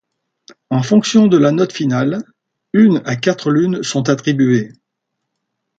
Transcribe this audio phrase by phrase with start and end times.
[0.71, 2.23] En fonction de la note finale,
[2.73, 4.73] une à quatre lunes sont attribuées.